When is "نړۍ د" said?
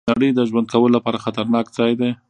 0.09-0.39